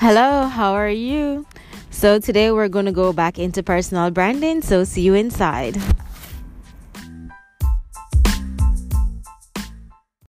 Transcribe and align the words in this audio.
Hello, 0.00 0.46
how 0.46 0.72
are 0.72 0.88
you? 0.88 1.44
So, 1.90 2.18
today 2.18 2.50
we're 2.50 2.72
going 2.72 2.86
to 2.86 2.90
go 2.90 3.12
back 3.12 3.38
into 3.38 3.62
personal 3.62 4.10
branding. 4.10 4.62
So, 4.62 4.82
see 4.82 5.02
you 5.02 5.12
inside. 5.12 5.76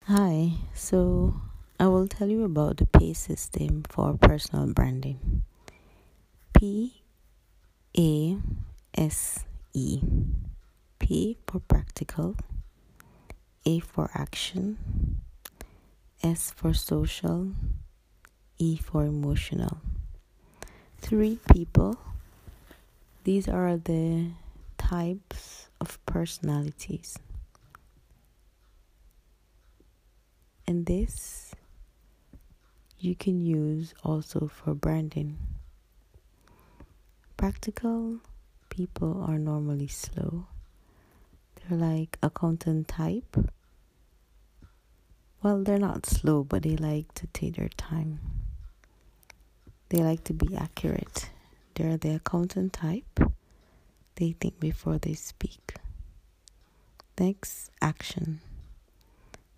Hi, 0.03 0.51
so 0.75 1.39
I 1.79 1.87
will 1.87 2.09
tell 2.09 2.27
you 2.27 2.43
about 2.43 2.75
the 2.75 2.85
PASE 2.87 3.17
system 3.17 3.83
for 3.87 4.17
personal 4.17 4.67
branding. 4.67 5.45
P 6.53 7.01
A 7.97 8.35
S 8.93 9.45
E. 9.71 10.01
P 10.99 11.37
for 11.47 11.61
practical, 11.61 12.35
A 13.65 13.79
for 13.79 14.11
action, 14.13 15.21
S 16.21 16.51
for 16.51 16.73
social, 16.73 17.53
E 18.63 18.77
for 18.77 19.03
emotional. 19.03 19.81
Three 20.99 21.37
people. 21.51 21.97
These 23.25 23.49
are 23.49 23.75
the 23.75 24.31
types 24.77 25.67
of 25.81 25.99
personalities. 26.05 27.19
And 30.65 30.85
this 30.85 31.53
you 32.99 33.15
can 33.15 33.41
use 33.41 33.93
also 34.01 34.47
for 34.47 34.73
branding. 34.73 35.37
Practical 37.35 38.19
people 38.69 39.25
are 39.27 39.37
normally 39.37 39.89
slow. 39.89 40.47
They're 41.55 41.77
like 41.77 42.17
accountant 42.23 42.87
type. 42.87 43.35
Well, 45.41 45.61
they're 45.63 45.77
not 45.89 46.05
slow, 46.05 46.45
but 46.45 46.63
they 46.63 46.77
like 46.77 47.13
to 47.15 47.27
take 47.27 47.57
their 47.57 47.67
time. 47.67 48.42
They 49.93 50.01
like 50.01 50.23
to 50.23 50.33
be 50.33 50.55
accurate. 50.55 51.29
They're 51.75 51.97
the 51.97 52.15
accountant 52.15 52.73
type. 52.73 53.19
They 54.15 54.31
think 54.31 54.59
before 54.59 54.97
they 54.97 55.13
speak. 55.13 55.75
Next, 57.19 57.69
action. 57.79 58.41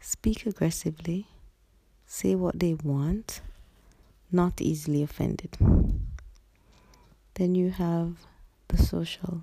Speak 0.02 0.46
aggressively. 0.46 1.28
Say 2.06 2.36
what 2.36 2.60
they 2.60 2.74
want. 2.74 3.40
Not 4.30 4.60
easily 4.60 5.04
offended. 5.04 5.56
Then 7.36 7.56
you 7.56 7.70
have 7.70 8.18
the 8.68 8.78
social. 8.78 9.42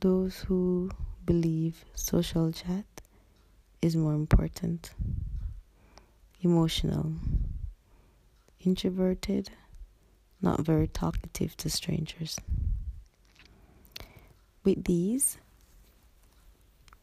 Those 0.00 0.40
who 0.40 0.90
believe 1.24 1.86
social 1.94 2.52
chat 2.52 2.84
is 3.80 3.96
more 3.96 4.12
important. 4.12 4.90
Emotional 6.42 7.14
introverted, 8.64 9.50
not 10.40 10.60
very 10.60 10.88
talkative 10.88 11.56
to 11.58 11.70
strangers. 11.70 12.38
With 14.64 14.84
these, 14.84 15.38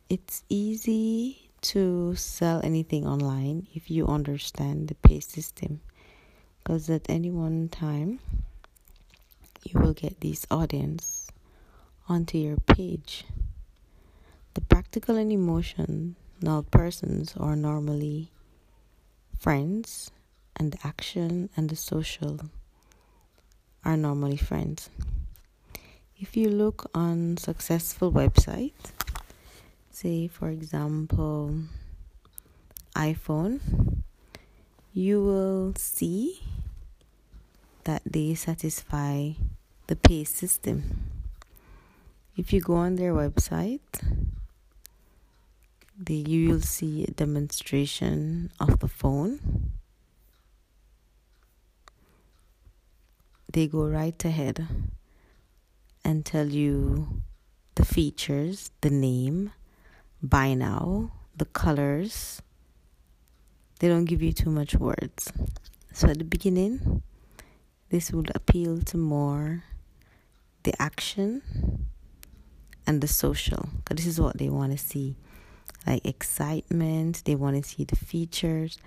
it's 0.09 0.43
easy 0.49 1.49
to 1.61 2.15
sell 2.15 2.61
anything 2.63 3.07
online 3.07 3.67
if 3.73 3.89
you 3.89 4.05
understand 4.07 4.87
the 4.87 4.95
PASE 4.95 5.25
system 5.25 5.81
because 6.63 6.89
at 6.89 7.09
any 7.09 7.31
one 7.31 7.69
time 7.69 8.19
you 9.63 9.79
will 9.79 9.93
get 9.93 10.21
this 10.21 10.45
audience 10.51 11.27
onto 12.07 12.37
your 12.37 12.57
page. 12.57 13.25
The 14.53 14.61
practical 14.61 15.17
and 15.17 15.31
emotional 15.31 16.15
persons 16.69 17.35
are 17.37 17.55
normally 17.55 18.31
friends 19.39 20.11
and 20.55 20.71
the 20.71 20.87
action 20.87 21.49
and 21.55 21.69
the 21.69 21.75
social 21.75 22.39
are 23.83 23.97
normally 23.97 24.37
friends. 24.37 24.89
If 26.17 26.37
you 26.37 26.49
look 26.49 26.89
on 26.95 27.37
successful 27.37 28.11
websites, 28.11 28.91
say 29.91 30.27
for 30.27 30.49
example 30.49 31.53
iPhone, 32.95 33.59
you 34.93 35.21
will 35.21 35.73
see 35.77 36.41
that 37.83 38.01
they 38.05 38.33
satisfy 38.33 39.31
the 39.87 39.95
PASE 39.95 40.29
system. 40.29 41.11
If 42.37 42.51
you 42.51 42.61
go 42.61 42.75
on 42.75 42.95
their 42.95 43.13
website, 43.13 43.79
they, 45.97 46.15
you 46.15 46.49
will 46.49 46.61
see 46.61 47.03
a 47.03 47.11
demonstration 47.11 48.51
of 48.59 48.79
the 48.79 48.87
phone 48.87 49.54
they 53.55 53.67
go 53.67 53.85
right 53.85 54.25
ahead 54.25 54.67
and 56.03 56.25
tell 56.25 56.45
you 56.45 57.21
the 57.75 57.85
features, 57.85 58.69
the 58.81 58.89
name, 58.89 59.53
buy 60.21 60.53
now, 60.53 61.13
the 61.37 61.45
colors. 61.45 62.41
They 63.79 63.87
don't 63.87 64.03
give 64.03 64.21
you 64.21 64.33
too 64.33 64.49
much 64.49 64.75
words. 64.75 65.31
So 65.93 66.09
at 66.09 66.17
the 66.17 66.25
beginning, 66.25 67.01
this 67.91 68.11
would 68.11 68.29
appeal 68.35 68.81
to 68.81 68.97
more 68.97 69.63
the 70.63 70.73
action 70.77 71.41
and 72.85 72.99
the 72.99 73.07
social 73.07 73.69
because 73.77 74.03
this 74.03 74.07
is 74.07 74.19
what 74.19 74.37
they 74.37 74.49
want 74.49 74.73
to 74.73 74.77
see 74.77 75.15
like 75.87 76.05
excitement 76.05 77.23
they 77.25 77.35
want 77.35 77.55
to 77.55 77.67
see 77.67 77.83
the 77.83 77.95
features 77.95 78.77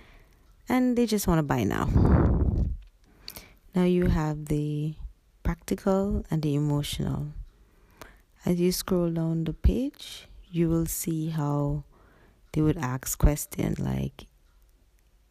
and 0.69 0.99
they 0.99 1.06
just 1.06 1.27
want 1.27 1.39
to 1.39 1.43
buy 1.43 1.62
now 1.62 2.28
now 3.75 3.84
you 3.84 4.06
have 4.06 4.47
the 4.47 4.95
practical 5.43 6.25
and 6.31 6.43
the 6.43 6.55
emotional. 6.55 7.29
As 8.45 8.59
you 8.59 8.73
scroll 8.73 9.11
down 9.11 9.45
the 9.45 9.53
page, 9.53 10.27
you 10.51 10.69
will 10.69 10.87
see 10.87 11.29
how 11.29 11.84
they 12.53 12.62
would 12.62 12.79
ask 12.79 13.19
questions 13.19 13.79
like 13.79 14.27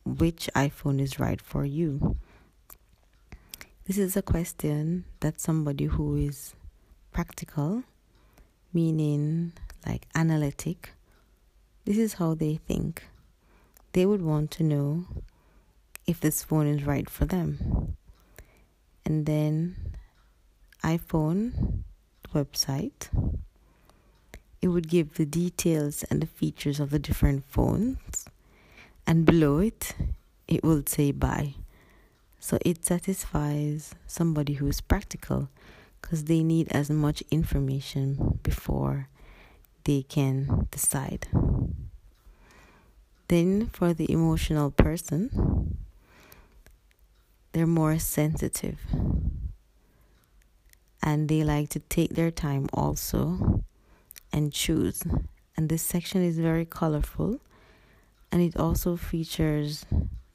which 0.06 0.50
iPhone 0.56 1.02
is 1.02 1.20
right 1.20 1.42
for 1.42 1.66
you. 1.66 2.16
This 3.86 3.98
is 3.98 4.16
a 4.16 4.22
question 4.22 5.06
that 5.22 5.42
somebody 5.42 5.86
who 5.86 6.16
is 6.16 6.54
practical, 7.12 7.84
meaning 8.72 9.54
like 9.86 10.06
analytic, 10.14 10.92
this 11.86 11.98
is 11.98 12.14
how 12.14 12.36
they 12.36 12.59
think. 12.68 13.04
They 13.94 14.06
would 14.06 14.22
want 14.22 14.52
to 14.52 14.64
know 14.64 15.06
if 16.06 16.19
this 16.19 16.44
phone 16.44 16.68
is 16.68 16.84
right 16.84 17.09
for 17.09 17.25
them 17.25 17.97
and 19.07 19.25
then 19.25 19.73
iPhone 20.84 21.84
website. 22.35 23.07
It 24.62 24.68
would 24.68 24.90
give 24.90 25.13
the 25.13 25.25
details 25.25 26.03
and 26.09 26.22
the 26.22 26.28
features 26.28 26.81
of 26.81 26.90
the 26.90 27.00
different 27.00 27.45
phones, 27.47 28.25
and 29.06 29.25
below 29.25 29.59
it, 29.59 29.95
it 30.45 30.62
will 30.62 30.84
say 30.85 31.13
buy. 31.13 31.53
So 32.41 32.57
it 32.66 32.84
satisfies 32.84 33.95
somebody 34.07 34.56
who's 34.56 34.81
practical 34.81 35.47
because 36.01 36.25
they 36.25 36.44
need 36.44 36.68
as 36.72 36.89
much 36.89 37.24
information 37.31 38.39
before 38.44 39.07
they 39.85 40.01
can 40.01 40.68
decide. 40.69 41.28
Then, 43.29 43.68
for 43.68 43.94
the 43.94 44.12
emotional 44.12 44.69
person, 44.69 45.78
they're 47.52 47.68
more 47.68 47.97
sensitive 48.00 48.80
and 51.02 51.30
they 51.30 51.44
like 51.44 51.69
to 51.69 51.80
take 51.80 52.16
their 52.16 52.31
time 52.31 52.68
also 52.74 53.63
and 54.34 54.52
choose. 54.52 55.03
And 55.56 55.69
this 55.69 55.81
section 55.81 56.24
is 56.24 56.38
very 56.38 56.66
colorful 56.66 57.39
and 58.31 58.42
it 58.42 58.57
also 58.57 58.95
features 58.95 59.86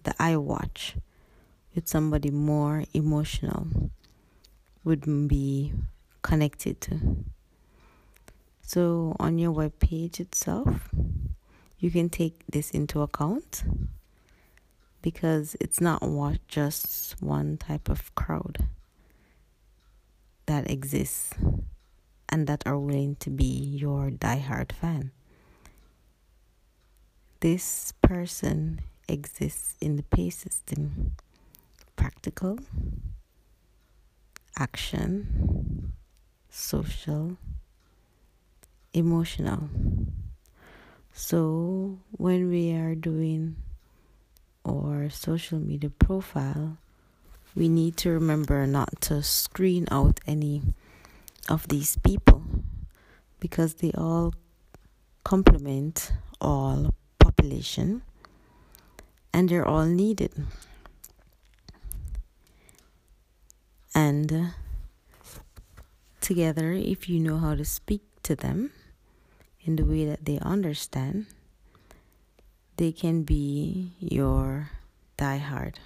the 0.03 0.13
iWatch 0.15 0.95
with 1.75 1.89
somebody 1.89 2.31
more 2.31 2.85
emotional 2.93 3.67
would 4.85 5.29
be 5.29 5.73
connected 6.23 6.81
to. 6.81 7.25
So 8.63 9.17
on 9.21 9.39
your 9.39 9.53
web 9.53 9.79
page 9.79 10.21
itself, 10.21 10.89
you 11.79 11.91
can 11.91 12.09
take 12.09 12.43
this 12.51 12.71
into 12.71 13.03
account 13.03 13.65
because 15.03 15.57
it's 15.61 15.81
not 15.81 16.03
just 16.49 17.21
one 17.21 17.57
type 17.57 17.89
of 17.89 18.15
crowd 18.15 18.69
that 20.47 20.71
exists 20.71 21.35
and 22.29 22.47
that 22.47 22.63
are 22.65 22.79
willing 22.79 23.17
to 23.17 23.31
be 23.31 23.45
your 23.45 24.11
diehard 24.11 24.73
fan. 24.73 25.11
This 27.41 27.93
person 28.03 28.81
exists 29.09 29.75
in 29.81 29.97
the 29.97 30.05
PASE 30.05 30.37
system 30.37 31.17
practical, 31.97 32.59
action, 34.59 35.93
social, 36.49 37.37
emotional. 38.95 39.69
So 41.13 41.99
when 42.13 42.49
we 42.49 42.73
are 42.73 42.95
doing 42.95 43.57
or 44.65 45.11
social 45.11 45.59
media 45.59 45.91
profile, 45.91 46.79
we 47.55 47.69
need 47.69 47.97
to 47.99 48.11
remember 48.11 48.67
not 48.67 49.01
to 49.03 49.23
screen 49.23 49.87
out 49.91 50.21
any 50.27 50.63
of 51.49 51.69
these 51.69 51.97
people 51.99 52.43
because 53.41 53.75
they 53.75 53.93
all 53.93 54.33
complement 55.25 56.13
all 56.41 56.95
population 57.19 58.03
and 59.33 59.49
they're 59.49 59.67
all 59.67 59.87
needed. 59.87 60.33
And 63.95 64.55
together, 66.21 66.73
if 66.73 67.09
you 67.09 67.21
know 67.21 67.39
how 67.39 67.55
to 67.55 67.65
speak 67.65 68.03
to 68.23 68.35
them 68.35 68.71
in 69.61 69.77
the 69.77 69.85
way 69.85 70.07
that 70.07 70.25
they 70.25 70.39
understand, 70.39 71.27
they 72.83 72.91
can 72.91 73.23
be 73.23 73.93
your 74.01 74.71
diehard. 75.17 75.77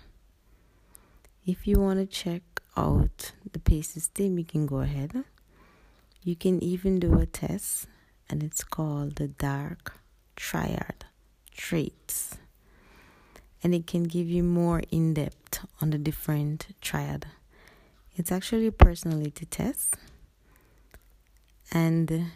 If 1.45 1.67
you 1.67 1.79
want 1.79 1.99
to 1.99 2.07
check 2.07 2.41
out 2.75 3.33
the 3.53 3.59
PASE 3.59 3.91
system, 3.91 4.39
you 4.39 4.47
can 4.47 4.65
go 4.65 4.79
ahead. 4.79 5.13
You 6.23 6.37
can 6.37 6.59
even 6.65 6.99
do 6.99 7.19
a 7.19 7.27
test, 7.27 7.87
and 8.31 8.43
it's 8.43 8.65
called 8.65 9.17
the 9.17 9.29
Dark 9.29 9.99
Triad 10.37 11.05
Traits. 11.55 12.39
And 13.63 13.75
it 13.75 13.87
can 13.87 14.05
give 14.05 14.31
you 14.31 14.43
more 14.43 14.81
in 14.91 15.13
depth 15.13 15.67
on 15.83 15.91
the 15.91 15.99
different 15.99 16.69
triad. 16.81 17.27
It's 18.15 18.33
actually 18.33 18.69
a 18.69 18.73
personality 18.73 19.45
test. 19.45 19.99
And 21.71 22.33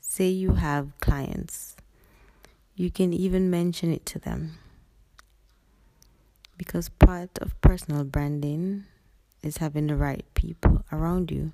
say 0.00 0.28
you 0.28 0.54
have 0.54 0.92
clients 1.00 1.74
you 2.80 2.90
can 2.90 3.12
even 3.12 3.50
mention 3.50 3.92
it 3.92 4.06
to 4.06 4.18
them. 4.18 4.56
Because 6.56 6.88
part 6.88 7.28
of 7.38 7.60
personal 7.60 8.04
branding 8.04 8.84
is 9.42 9.58
having 9.58 9.86
the 9.86 9.96
right 9.96 10.24
people 10.32 10.82
around 10.90 11.30
you, 11.30 11.52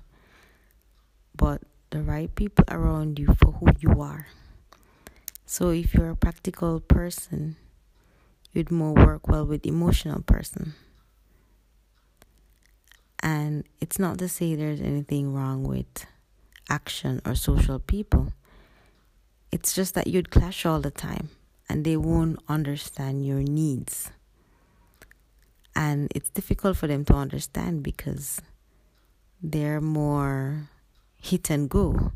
but 1.35 1.63
the 1.89 2.01
right 2.01 2.33
people 2.33 2.63
around 2.69 3.19
you 3.19 3.35
for 3.37 3.51
who 3.51 3.67
you 3.81 4.01
are. 4.01 4.27
So 5.45 5.71
if 5.71 5.93
you're 5.93 6.11
a 6.11 6.15
practical 6.15 6.79
person, 6.79 7.57
you'd 8.53 8.71
more 8.71 8.93
work 8.93 9.27
well 9.27 9.45
with 9.45 9.65
emotional 9.65 10.21
person. 10.21 10.75
And 13.21 13.65
it's 13.81 13.99
not 13.99 14.17
to 14.19 14.29
say 14.29 14.55
there's 14.55 14.79
anything 14.79 15.33
wrong 15.33 15.63
with 15.63 16.05
action 16.69 17.21
or 17.25 17.35
social 17.35 17.79
people. 17.79 18.31
It's 19.51 19.73
just 19.73 19.93
that 19.95 20.07
you'd 20.07 20.29
clash 20.29 20.65
all 20.65 20.81
the 20.81 20.91
time 20.91 21.29
and 21.69 21.85
they 21.85 21.97
won't 21.97 22.39
understand 22.47 23.25
your 23.25 23.39
needs. 23.39 24.11
And 25.75 26.11
it's 26.15 26.29
difficult 26.29 26.77
for 26.77 26.87
them 26.87 27.05
to 27.05 27.13
understand 27.13 27.83
because 27.83 28.41
they're 29.41 29.81
more 29.81 30.69
hit 31.21 31.49
and 31.49 31.69
go. 31.69 32.11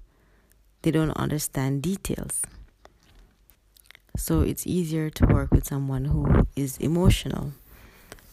They 0.81 0.92
don't 0.92 1.12
understand 1.12 1.83
details. 1.83 2.42
So 4.18 4.42
it's 4.42 4.68
easier 4.68 5.10
to 5.12 5.25
work 5.25 5.51
with 5.51 5.66
someone 5.66 6.06
who 6.06 6.48
is 6.56 6.78
emotional 6.78 7.54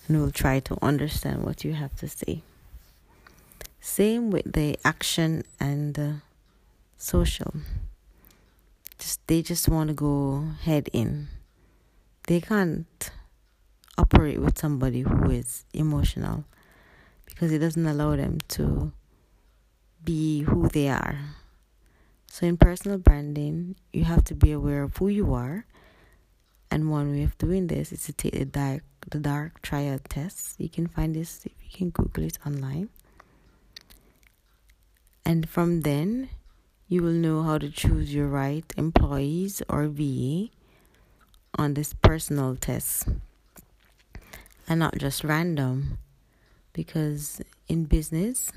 and 0.07 0.21
will 0.21 0.33
try 0.33 0.61
to 0.61 0.77
understand 0.83 1.45
what 1.45 1.65
you 1.65 1.75
have 1.75 1.95
to 1.97 2.09
say. 2.09 2.43
Same 3.81 4.31
with 4.31 4.53
the 4.53 4.79
action 4.85 5.45
and 5.61 5.95
the 5.95 6.17
social 6.97 7.55
just 8.99 9.27
they 9.27 9.43
just 9.43 9.69
want 9.69 9.89
to 9.89 9.95
go 9.95 10.45
head 10.63 10.89
in. 10.93 11.29
They 12.27 12.41
can't 12.41 13.11
operate 13.97 14.41
with 14.41 14.59
somebody 14.59 15.01
who 15.01 15.31
is 15.31 15.65
emotional 15.73 16.45
because 17.25 17.53
it 17.53 17.59
doesn't 17.59 17.87
allow 17.87 18.17
them 18.17 18.39
to 18.49 18.93
be 20.05 20.43
who 20.43 20.69
they 20.69 20.89
are. 20.89 21.19
So 22.31 22.47
in 22.47 22.57
personal 22.57 22.99
branding, 22.99 23.77
you 23.93 24.05
have 24.05 24.25
to 24.25 24.35
be 24.35 24.53
aware 24.53 24.83
of 24.83 24.97
who 24.97 25.09
you 25.09 25.35
are. 25.35 25.65
And 26.71 26.91
one 26.91 27.13
way 27.13 27.23
of 27.23 27.37
doing 27.39 27.67
this 27.67 27.93
is 27.93 28.05
to 28.05 28.13
take 28.13 28.33
the 28.33 28.45
dark 28.45 28.83
the 29.11 29.19
dark 29.19 29.63
triad 29.63 30.05
test. 30.09 30.55
You 30.59 30.69
can 30.69 30.87
find 30.87 31.15
this 31.15 31.47
if 31.47 31.53
you 31.63 31.71
can 31.73 31.91
Google 31.91 32.25
it 32.25 32.39
online. 32.47 32.91
And 35.25 35.49
from 35.49 35.81
then 35.83 36.31
you 36.89 37.03
will 37.03 37.13
know 37.13 37.43
how 37.43 37.59
to 37.59 37.69
choose 37.69 38.15
your 38.15 38.27
right 38.27 38.65
employees 38.77 39.63
or 39.69 39.87
VA 39.89 40.49
on 41.57 41.75
this 41.75 41.93
personal 41.93 42.57
test. 42.57 43.09
And 44.67 44.81
not 44.81 44.97
just 44.99 45.25
random 45.25 45.99
because 46.73 47.41
in 47.69 47.85
business 47.85 48.53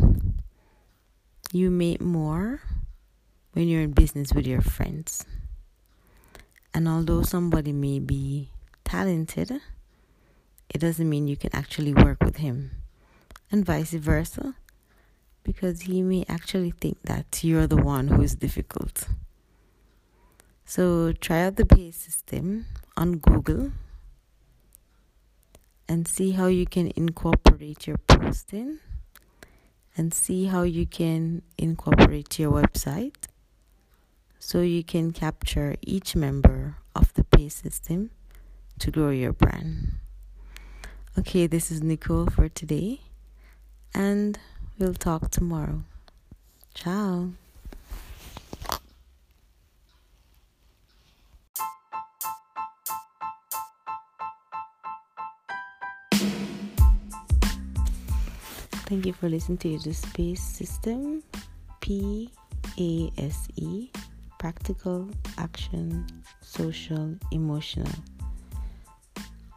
you 1.51 1.69
make 1.69 2.01
more 2.01 2.61
when 3.53 3.67
you're 3.67 3.81
in 3.81 3.91
business 3.91 4.33
with 4.33 4.47
your 4.47 4.61
friends. 4.61 5.25
And 6.73 6.87
although 6.87 7.23
somebody 7.23 7.73
may 7.73 7.99
be 7.99 8.49
talented 8.83 9.61
it 10.73 10.79
doesn't 10.79 11.09
mean 11.09 11.27
you 11.27 11.35
can 11.35 11.49
actually 11.53 11.93
work 11.93 12.23
with 12.23 12.37
him. 12.37 12.71
And 13.51 13.65
vice 13.65 13.91
versa 13.91 14.55
because 15.43 15.81
he 15.81 16.01
may 16.01 16.25
actually 16.27 16.71
think 16.71 16.97
that 17.03 17.43
you're 17.43 17.67
the 17.67 17.77
one 17.77 18.07
who 18.07 18.21
is 18.21 18.35
difficult. 18.35 19.07
So 20.65 21.11
try 21.11 21.43
out 21.43 21.55
the 21.55 21.65
PASE 21.65 21.95
system 21.95 22.65
on 22.95 23.17
Google 23.17 23.71
and 25.87 26.07
see 26.07 26.31
how 26.31 26.47
you 26.47 26.65
can 26.65 26.91
incorporate 26.95 27.87
your 27.87 27.97
posting 27.97 28.79
and 29.97 30.13
see 30.13 30.45
how 30.45 30.63
you 30.63 30.85
can 30.85 31.41
incorporate 31.57 32.39
your 32.39 32.51
website 32.51 33.27
so 34.39 34.61
you 34.61 34.83
can 34.83 35.11
capture 35.11 35.75
each 35.81 36.15
member 36.15 36.77
of 36.95 37.13
the 37.15 37.23
PASE 37.23 37.55
system 37.55 38.11
to 38.79 38.91
grow 38.91 39.09
your 39.09 39.33
brand. 39.33 39.93
Okay, 41.19 41.45
this 41.45 41.69
is 41.71 41.83
Nicole 41.83 42.27
for 42.27 42.47
today 42.47 43.01
and 43.93 44.39
We'll 44.81 44.95
talk 44.95 45.29
tomorrow. 45.29 45.83
Ciao. 46.73 47.33
Thank 58.89 59.05
you 59.05 59.13
for 59.13 59.29
listening 59.29 59.59
to 59.59 59.77
the 59.77 59.93
Space 59.93 60.41
System 60.41 61.21
P 61.81 62.31
A 62.79 63.11
S 63.19 63.49
E 63.57 63.91
Practical 64.39 65.11
Action 65.37 66.07
Social 66.41 67.15
Emotional. 67.31 67.93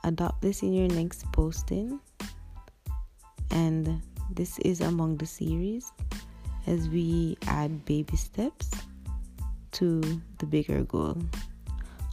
Adopt 0.04 0.42
this 0.42 0.60
in 0.60 0.74
your 0.74 0.88
next 0.88 1.24
posting 1.32 1.98
and 3.50 4.02
this 4.30 4.58
is 4.60 4.80
among 4.80 5.16
the 5.16 5.26
series 5.26 5.92
as 6.66 6.88
we 6.88 7.36
add 7.46 7.84
baby 7.84 8.16
steps 8.16 8.70
to 9.72 10.00
the 10.38 10.46
bigger 10.46 10.82
goal. 10.84 11.16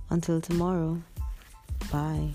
Until 0.10 0.42
tomorrow, 0.42 1.02
bye. 1.92 2.30